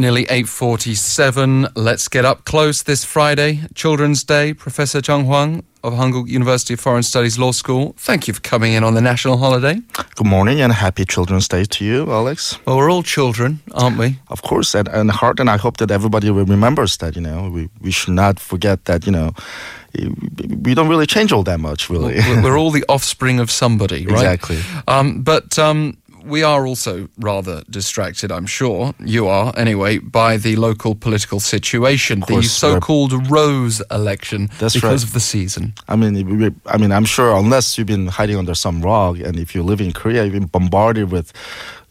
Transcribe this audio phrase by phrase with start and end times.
[0.00, 1.72] Nearly 8:47.
[1.76, 4.54] Let's get up close this Friday, Children's Day.
[4.54, 7.94] Professor Joung Hwang of Hankuk University of Foreign Studies Law School.
[7.98, 9.80] Thank you for coming in on the national holiday.
[10.14, 12.58] Good morning and happy Children's Day to you, Alex.
[12.64, 14.18] Well, we're all children, aren't we?
[14.28, 17.68] Of course, and, and heart, and I hope that everybody remembers that, you know, we,
[17.80, 19.32] we should not forget that, you know,
[20.62, 22.20] we don't really change all that much, really.
[22.42, 24.12] We're all the offspring of somebody, right?
[24.12, 24.60] Exactly.
[24.86, 28.94] Um, but um, we are also rather distracted, I'm sure.
[29.00, 35.08] You are, anyway, by the local political situation, the so-called Rose election, That's because right.
[35.08, 35.74] of the season.
[35.88, 39.54] I mean, I mean, I'm sure unless you've been hiding under some rock, and if
[39.54, 41.32] you live in Korea, you've been bombarded with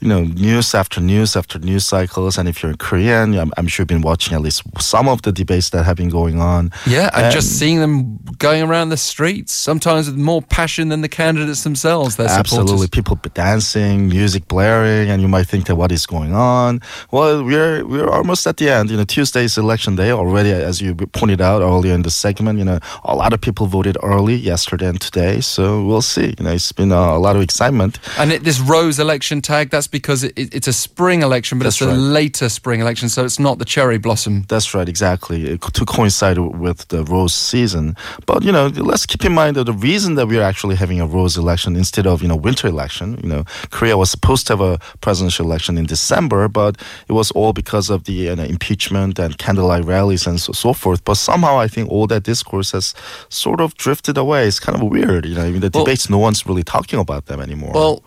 [0.00, 2.38] you know, news after news after news cycles.
[2.38, 5.32] And if you're Korean, I'm, I'm, sure you've been watching at least some of the
[5.32, 6.70] debates that have been going on.
[6.86, 11.00] Yeah, and, and just seeing them going around the streets, sometimes with more passion than
[11.00, 12.18] the candidates themselves.
[12.18, 12.68] Absolutely.
[12.68, 12.90] Supporters.
[12.90, 16.80] People dancing, music blaring, and you might think that what is going on?
[17.10, 18.90] Well, we're, we're almost at the end.
[18.90, 22.64] You know, Tuesday's election day already, as you pointed out earlier in the segment, you
[22.64, 25.40] know, a lot of people voted early yesterday and today.
[25.40, 26.34] So we'll see.
[26.38, 27.98] You know, it's been a, a lot of excitement.
[28.18, 31.64] And it, this Rose election tag, that's because it, it, it's a spring election, but
[31.64, 34.44] That's it's a later spring election, so it's not the cherry blossom.
[34.48, 35.44] That's right, exactly.
[35.50, 37.96] It, to coincide with the rose season.
[38.26, 41.06] But you know, let's keep in mind that the reason that we're actually having a
[41.06, 43.18] rose election instead of you know winter election.
[43.22, 46.76] You know, Korea was supposed to have a presidential election in December, but
[47.08, 50.72] it was all because of the you know, impeachment and candlelight rallies and so, so
[50.72, 51.04] forth.
[51.04, 52.94] But somehow, I think all that discourse has
[53.28, 54.46] sort of drifted away.
[54.46, 55.24] It's kind of weird.
[55.26, 57.72] You know, I mean, the Well- debates, no one's really talking about them anymore.
[57.74, 58.02] Well,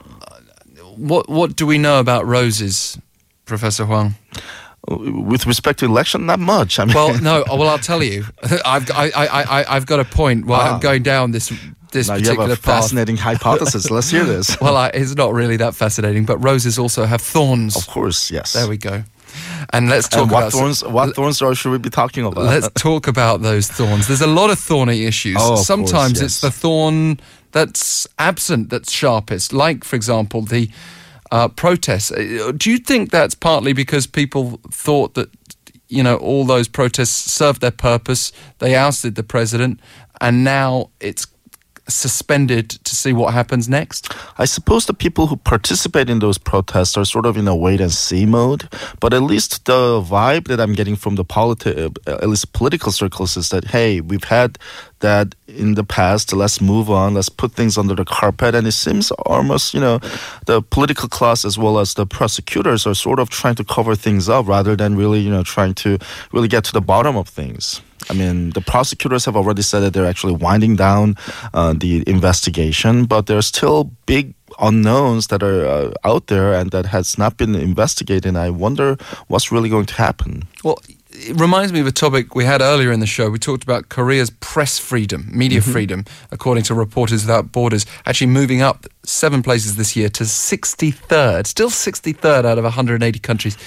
[0.98, 2.98] what what do we know about roses,
[3.46, 4.16] Professor Hwang?
[4.88, 6.80] with respect to election, not much.
[6.80, 7.44] I mean, Well, no.
[7.50, 8.26] Well, I'll tell you.
[8.66, 10.46] I've I, I, I, I've got a point.
[10.48, 10.74] While Ah.
[10.74, 11.54] I'm going down this
[11.92, 12.82] this now you have particular a path.
[12.84, 13.92] fascinating hypothesis.
[13.92, 14.60] Let's hear this.
[14.60, 17.76] Well, I, it's not really that fascinating, but roses also have thorns.
[17.76, 18.54] Of course, yes.
[18.54, 19.04] There we go.
[19.72, 20.84] And let's talk and what about thorns?
[20.84, 22.44] What thorns are, should we be talking about?
[22.46, 24.08] Let's talk about those thorns.
[24.08, 25.38] There's a lot of thorny issues.
[25.40, 27.20] Oh, Sometimes course, it's the thorn
[27.52, 30.70] that's absent that's sharpest, like, for example, the
[31.32, 32.12] uh, protests.
[32.12, 35.30] Uh, Do you think that's partly because people thought that,
[35.88, 38.32] you know, all those protests served their purpose?
[38.60, 39.80] They ousted the president,
[40.20, 41.28] and now it's
[41.94, 44.14] suspended to see what happens next?
[44.38, 47.82] I suppose the people who participate in those protests are sort of in a wait
[47.82, 48.68] and see mode.
[49.00, 52.92] But at least the vibe that I'm getting from the politi- uh, at least political
[52.92, 54.58] circles is that hey, we've had
[55.00, 56.34] that in the past.
[56.34, 57.14] Let's move on.
[57.14, 58.56] Let's put things under the carpet.
[58.56, 60.00] And it seems almost you know
[60.46, 64.30] the political class as well as the prosecutors are sort of trying to cover things
[64.30, 65.98] up rather than really you know trying to
[66.32, 67.82] really get to the bottom of things.
[68.10, 71.16] I mean, the prosecutors have already said that they're actually winding down
[71.54, 76.86] uh, the investigation, but there's still big unknowns that are uh, out there and that
[76.88, 78.36] has not been investigated.
[78.36, 78.98] I wonder
[79.28, 80.44] what's really going to happen.
[80.64, 80.80] Well,
[81.14, 83.30] it reminds me of a topic we had earlier in the show.
[83.30, 85.72] We talked about Korea's press freedom, media Mm-hmm.
[85.72, 91.48] freedom, according to Reporters Without Borders, actually moving up seven places this year to 63rd,
[91.48, 93.58] still 63rd out of 180 countries.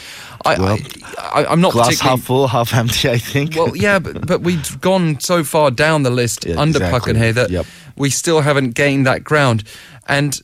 [0.45, 0.79] I, Well,
[1.19, 3.55] I, I, I'm not Glass half full, half empty, I think.
[3.57, 7.13] Well, yeah, but, but we've gone so far down the list Yeah, under exactly.
[7.15, 7.67] And that Yep.
[7.97, 9.65] we still haven't gained that ground.
[10.09, 10.41] And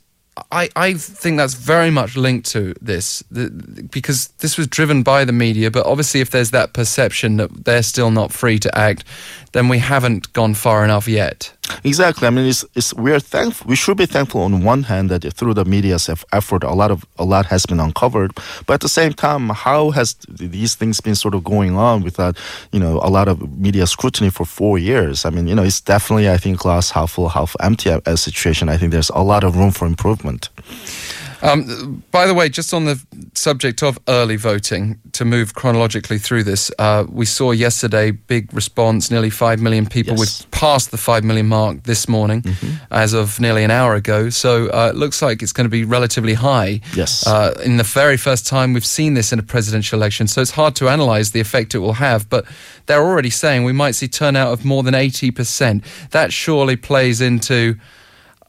[0.51, 3.51] I, I think that's very much linked to this the,
[3.91, 5.71] because this was driven by the media.
[5.71, 9.05] But obviously, if there's that perception that they're still not free to act,
[9.53, 11.53] then we haven't gone far enough yet.
[11.85, 12.27] Exactly.
[12.27, 13.69] I mean, it's, it's we're thankful.
[13.69, 17.05] We should be thankful on one hand that through the media's effort, a lot of
[17.19, 18.33] a lot has been uncovered.
[18.67, 22.37] But at the same time, how has these things been sort of going on without,
[22.73, 25.25] you know, a lot of media scrutiny for four years?
[25.25, 28.17] I mean, you know, it's definitely I think glass half full, half empty a, a
[28.17, 28.69] situation.
[28.69, 30.49] I think there's a lot of room for improvement.
[31.43, 33.01] Um, by the way, just on the
[33.35, 39.11] subject of early voting, to move chronologically through this, uh, we saw yesterday big response.
[39.11, 40.17] Nearly five million people.
[40.17, 40.43] Yes.
[40.43, 42.45] We've passed the five million mark this morning,
[42.91, 44.31] as of nearly an hour ago.
[44.31, 46.81] So uh, it looks like it's going to be relatively high.
[46.95, 47.27] Yes.
[47.27, 50.53] Uh, in the very first time we've seen this in a presidential election, so it's
[50.53, 52.29] hard to analyse the effect it will have.
[52.29, 52.45] But
[52.87, 55.85] they're already saying we might see turnout of more than eighty percent.
[56.11, 57.77] That surely plays into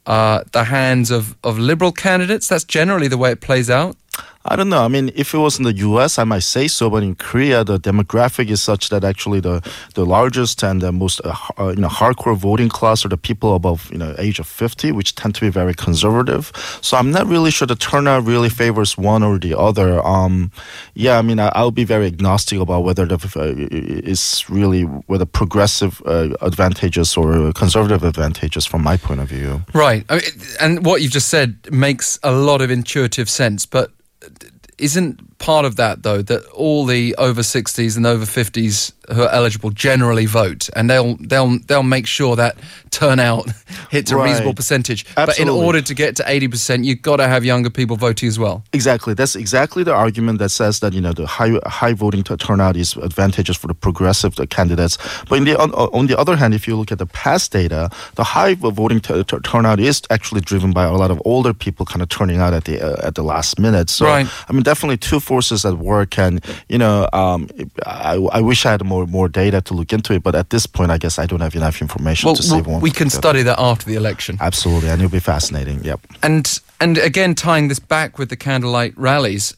[0.06, 2.48] uh, the hands of, of liberal candidates.
[2.48, 3.96] That's generally the way it plays out.
[4.46, 4.84] I don't know.
[4.84, 7.64] I mean, if it was in the U.S., I might say so, but in Korea,
[7.64, 9.62] the demographic is such that actually the,
[9.94, 13.56] the largest and the most uh, uh, you know hardcore voting class are the people
[13.56, 16.52] above you know age of 50, which tend to be very conservative.
[16.82, 20.04] So I'm not really sure the turnout really favors one or the other.
[20.06, 20.52] Um,
[20.96, 23.54] yeah, I mean, I, I'll be very agnostic about whether the uh,
[24.08, 29.62] is really whether progressive uh, advantages or conservative advantages from my point of view.
[29.74, 30.04] Right.
[30.10, 30.24] I mean,
[30.60, 33.92] and what you've just said makes a lot of intuitive sense, but
[34.78, 39.30] isn't part of that though that all the over 60s and over 50s who are
[39.30, 42.56] eligible generally vote, and they'll they'll they'll make sure that
[42.92, 43.50] turnout
[43.90, 45.06] hits a reasonable percentage.
[45.16, 48.38] But in order to get to 80%, you've got to have younger people voting as
[48.38, 48.64] well.
[48.74, 49.14] Exactly.
[49.14, 52.96] That's exactly the argument that says that you know the high high voting turnout is
[52.98, 54.98] advantageous for the progressive candidates.
[55.28, 57.90] But in the on, on the other hand, if you look at the past data,
[58.16, 62.10] the high voting turnout is actually driven by a lot of older people kind of
[62.10, 63.90] turning out at the uh, at the last minute.
[63.90, 64.28] So Right.
[64.48, 66.20] I mean, definitely two forces at work.
[66.20, 66.34] And
[66.74, 67.40] you know, um,
[67.86, 70.66] I, I wish I had more more data to look into it, but at this
[70.68, 72.82] point, I guess I don't have enough information Well, to say well, one.
[72.82, 73.22] we can way or the other.
[73.28, 74.34] study that after the election.
[74.50, 75.78] Absolutely, and it'll be fascinating.
[75.90, 76.00] Yep.
[76.22, 76.46] And
[76.84, 79.56] and again, tying this back with the candlelight rallies,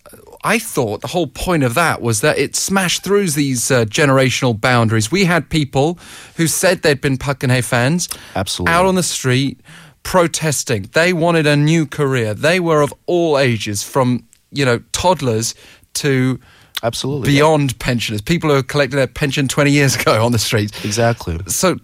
[0.56, 4.54] I thought the whole point of that was that it smashed through these uh, generational
[4.60, 5.12] boundaries.
[5.12, 5.98] We had people
[6.38, 8.74] who said they'd been Geun-hye fans Absolutely.
[8.76, 9.58] out on the street
[10.04, 10.90] protesting.
[10.92, 12.34] They wanted a new career.
[12.34, 14.24] They were of all ages, from
[14.54, 15.56] you know toddlers
[15.96, 16.40] to
[16.82, 17.28] Absolutely.
[17.32, 20.84] beyond pensioners, people who collected their pension 20 years ago on the streets.
[20.84, 21.40] Exactly.
[21.48, 21.78] So,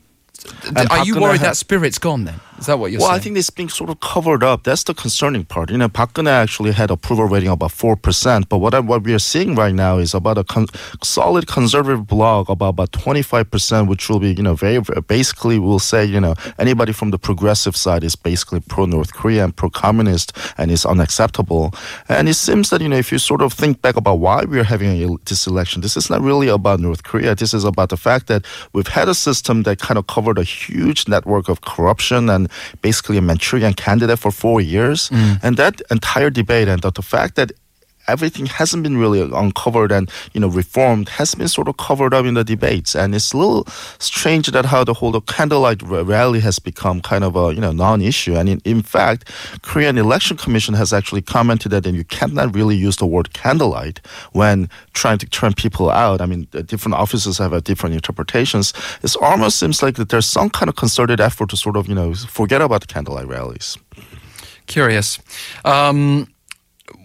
[0.75, 2.39] And are you worried Geun-hye- that spirit's gone then?
[2.59, 4.63] Is that what you're Well, I think it's being sort of covered up.
[4.63, 5.71] That's the concerning part.
[5.71, 9.03] You know, Park actually had approval rating of about four percent, but what I, what
[9.03, 10.67] we are seeing right now is about a con-
[11.01, 15.57] solid conservative bloc about about twenty five percent, which will be you know very, basically
[15.57, 19.55] we'll say you know anybody from the progressive side is basically pro North Korea and
[19.55, 21.73] pro communist and is unacceptable.
[22.09, 24.59] And it seems that you know if you sort of think back about why we
[24.59, 27.35] are having a, this election, this is not really about North Korea.
[27.35, 30.43] This is about the fact that we've had a system that kind of covered a
[30.43, 32.48] huge network of corruption and
[32.81, 35.09] basically a Manchurian candidate for four years.
[35.09, 35.39] Mm.
[35.43, 37.51] And that entire debate and the, the fact that
[38.09, 42.25] everything hasn't been really uncovered and you know reformed has been sort of covered up
[42.25, 42.95] in the debates.
[42.95, 43.65] And it's a little
[43.99, 48.35] strange that how the whole candlelight rally has become kind of a you know non-issue.
[48.35, 49.29] And in, in fact
[49.61, 53.99] korean election commission has actually commented that you cannot really use the word candlelight
[54.33, 56.21] when trying to turn people out.
[56.21, 58.73] I mean different offices have a different interpretations.
[59.03, 61.95] It almost seems like that there's some kind of concerted effort to sort of you
[61.95, 63.77] know forget about the candlelight rallies.
[64.67, 65.19] Curious.
[65.65, 66.27] Um,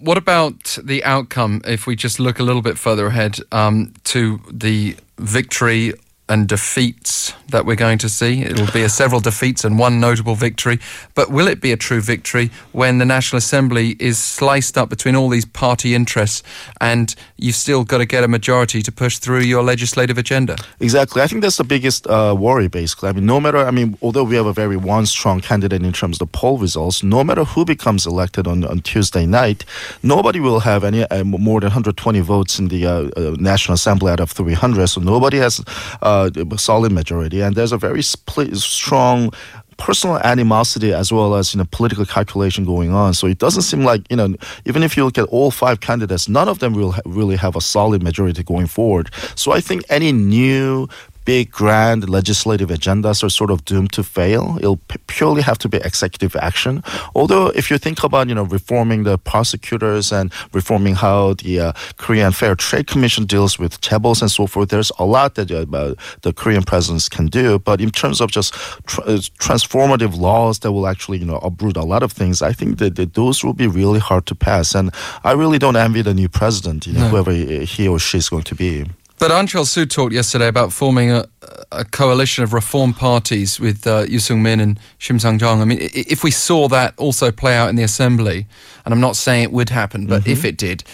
[0.05, 4.39] what about the outcome if we just look a little bit further ahead um, to
[4.51, 5.95] the victory
[6.29, 8.43] and defeats that we're going to see?
[8.43, 10.79] It'll be a several defeats and one notable victory.
[11.15, 15.15] But will it be a true victory when the National Assembly is sliced up between
[15.17, 16.43] all these party interests
[16.81, 20.57] and you've still got to get a majority to push through your legislative agenda?
[20.81, 21.21] Exactly.
[21.21, 23.11] I think that's the biggest uh, worry, basically.
[23.11, 25.93] I mean, no matter, I mean, although we have a very one strong candidate in
[25.93, 29.65] terms of the poll results, no matter who becomes elected on, on Tuesday night,
[30.03, 34.11] nobody will have any uh, more than 120 votes in the uh, uh, National Assembly
[34.11, 34.87] out of 300.
[34.87, 35.63] So nobody has
[36.03, 37.41] uh, Uh, a solid majority.
[37.41, 39.33] And there's a very split, strong
[39.79, 43.83] personal animosity as well as you know political calculation going on so it doesn't seem
[43.83, 44.33] like you know
[44.67, 47.57] even if you look at all five candidates none of them will ha- really have
[47.57, 50.89] a solid majority going forward so i think any new
[51.25, 54.57] big grand legislative agendas are sort of doomed to fail.
[54.59, 56.83] It'll p- purely have to be executive action.
[57.15, 61.73] Although if you think about you know reforming the prosecutors and reforming how the uh,
[61.97, 65.95] korean fair trade commission deals with chaebols and so forth there's a lot that uh,
[66.23, 67.59] the korean presidents can do.
[67.59, 68.55] But in terms of just
[68.87, 72.53] tr- uh, transformative laws that will actually you know uproot a lot of things i
[72.53, 74.75] think that, that those will be really hard to pass.
[74.75, 74.91] And
[75.25, 78.45] i really don't envy the new president you know whoever he or she is going
[78.45, 78.85] to be
[79.25, 81.25] But Ahn Cheol-soo talked yesterday about forming a,
[81.73, 85.63] a coalition of reform parties with uh, Yoo Sung-min and Shim Sang-jong.
[85.63, 88.47] I mean, if we saw that also play out in the assembly,
[88.85, 90.85] and I'm not saying it would happen, but if it did,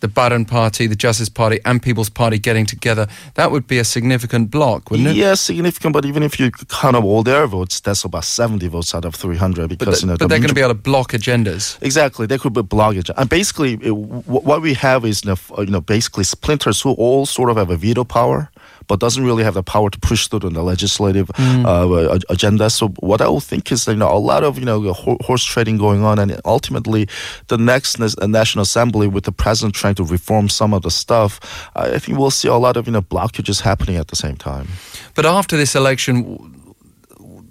[0.00, 3.84] the Bareun Party, the Justice Party, and People's Party getting together, that would be a
[3.84, 5.16] significant block, wouldn't it?
[5.16, 8.94] Yes, significant, but even if you count up all their votes, that's about 70 votes
[8.94, 10.74] out of 300 But, because, you know, but the they're going to be able to
[10.74, 11.80] block agendas.
[11.82, 15.66] Exactly, they could be block blockage, and basically, it, wh- what we have is, you
[15.66, 18.49] know, basically splinters who all sort of have a veto power,
[18.90, 22.68] but doesn't really have the power to push through on the legislative uh, agenda.
[22.68, 25.78] So, what I will think is, you know, a lot of you know horse trading
[25.78, 27.06] going on, and ultimately,
[27.46, 31.38] the next uh, National Assembly with the president trying to reform some of the stuff,
[31.76, 34.66] I think we'll see a lot of you know blockages happening at the same time.
[35.14, 36.16] But after this election,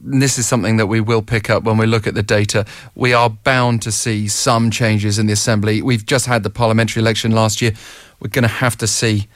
[0.01, 2.65] this is something that we will pick up when we look at the data.
[2.95, 5.81] We are bound to see some changes in the assembly.
[5.81, 7.71] We've just had the parliamentary election last year.
[8.19, 9.29] We're going to have to see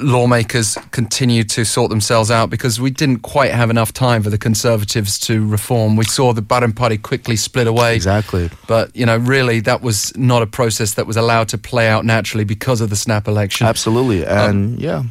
[0.00, 4.38] lawmakers continue to sort themselves out because we didn't quite have enough time for the
[4.38, 5.96] conservatives to reform.
[5.96, 7.94] We saw the Bareun Party quickly split away.
[7.94, 8.50] Exactly.
[8.66, 12.04] But, you know, really, that was not a process that was allowed to play out
[12.04, 13.66] naturally because of the snap election.
[13.66, 15.04] Absolutely, and yeah.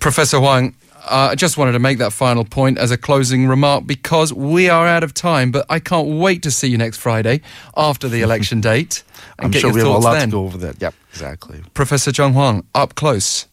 [0.00, 3.86] Professor Hwang, Uh, I just wanted to make that final point as a closing remark
[3.86, 7.40] because we are out of time, but I can't wait to see you next Friday
[7.76, 9.02] after the election date.
[9.38, 10.28] And I'm get sure your we have a lot then.
[10.28, 10.80] to go over that.
[10.80, 11.62] Yep, exactly.
[11.72, 13.46] Professor Joung Hwang, up close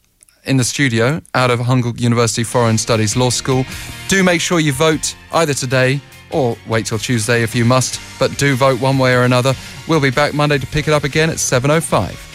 [0.47, 3.65] in the studio out of Hankuk University Foreign Studies Law School.
[4.07, 6.01] Do make sure you vote either today
[6.31, 9.53] or wait till Tuesday if you must, but do vote one way or another.
[9.87, 12.26] We'll be back Monday to pick it up again at 7.05.